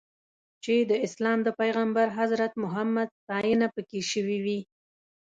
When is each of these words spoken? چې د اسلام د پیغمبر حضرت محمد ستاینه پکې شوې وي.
چې 0.63 0.75
د 0.89 0.91
اسلام 1.05 1.39
د 1.43 1.49
پیغمبر 1.59 2.07
حضرت 2.19 2.51
محمد 2.63 3.07
ستاینه 3.21 3.67
پکې 3.75 3.99
شوې 4.11 4.37
وي. 4.45 4.59